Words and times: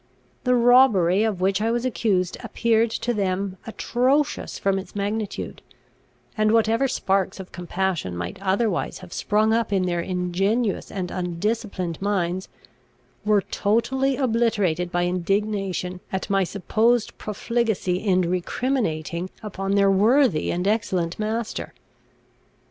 The 0.45 0.55
robbery 0.55 1.21
of 1.23 1.41
which 1.41 1.61
I 1.61 1.69
was 1.69 1.85
accused 1.85 2.35
appeared 2.43 2.89
to 2.89 3.13
them 3.13 3.57
atrocious 3.67 4.57
from 4.57 4.79
its 4.79 4.95
magnitude; 4.95 5.61
and 6.35 6.51
whatever 6.51 6.87
sparks 6.87 7.39
of 7.39 7.51
compassion 7.51 8.17
might 8.17 8.41
otherwise 8.41 8.97
have 9.05 9.13
sprung 9.13 9.53
up 9.53 9.71
in 9.71 9.83
their 9.83 9.99
ingenuous 9.99 10.89
and 10.89 11.11
undisciplined 11.11 12.01
minds, 12.01 12.49
were 13.23 13.43
totally 13.43 14.15
obliterated 14.17 14.91
by 14.91 15.05
indignation 15.05 15.99
at 16.11 16.31
my 16.31 16.43
supposed 16.43 17.15
profligacy 17.19 17.97
in 17.97 18.21
recriminating 18.23 19.29
upon 19.43 19.75
their 19.75 19.91
worthy 19.91 20.49
and 20.51 20.67
excellent 20.67 21.19
master. 21.19 21.75